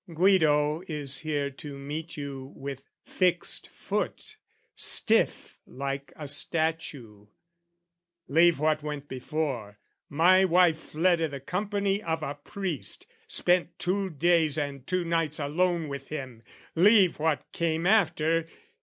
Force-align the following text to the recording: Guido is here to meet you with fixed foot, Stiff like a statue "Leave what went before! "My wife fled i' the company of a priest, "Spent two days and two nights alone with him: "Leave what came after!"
Guido 0.11 0.81
is 0.87 1.19
here 1.19 1.51
to 1.51 1.77
meet 1.77 2.17
you 2.17 2.53
with 2.55 2.89
fixed 3.05 3.67
foot, 3.67 4.35
Stiff 4.75 5.59
like 5.67 6.11
a 6.15 6.27
statue 6.27 7.27
"Leave 8.27 8.57
what 8.57 8.81
went 8.81 9.07
before! 9.07 9.77
"My 10.09 10.43
wife 10.43 10.79
fled 10.79 11.21
i' 11.21 11.27
the 11.27 11.39
company 11.39 12.01
of 12.01 12.23
a 12.23 12.33
priest, 12.33 13.05
"Spent 13.27 13.77
two 13.77 14.09
days 14.09 14.57
and 14.57 14.87
two 14.87 15.05
nights 15.05 15.37
alone 15.39 15.87
with 15.87 16.07
him: 16.07 16.41
"Leave 16.75 17.19
what 17.19 17.51
came 17.51 17.85
after!" 17.85 18.47